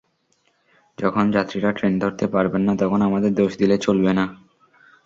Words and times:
যখন 0.97 1.25
যাত্রীরা 1.31 1.71
ট্রেন 1.73 1.93
ধরতে 2.03 2.25
পারবেন 2.27 2.61
না, 2.67 2.73
তখন 2.81 2.99
আমাদের 3.07 3.31
দোষ 3.35 3.51
দিলে 3.61 3.75
চলবে 3.85 4.11
না। 4.13 4.25